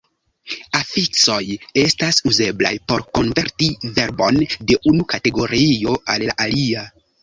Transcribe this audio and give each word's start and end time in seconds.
Afiksoj 0.79 1.37
estas 1.83 2.23
uzeblaj 2.33 2.73
por 2.89 3.05
konverti 3.21 3.71
verbon 4.01 4.43
de 4.59 4.83
unu 4.95 5.11
kategorio 5.17 5.99
al 6.17 6.31
la 6.31 6.43
alia. 6.51 6.91